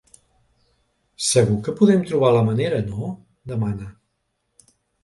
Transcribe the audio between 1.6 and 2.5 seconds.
que podem trobar la